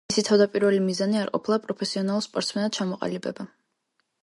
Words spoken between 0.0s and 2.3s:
მისი თავდაპირველი მიზანი არ ყოფილა პროფესიონალ